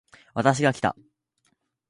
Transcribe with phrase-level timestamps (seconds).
[0.33, 0.95] 私がきた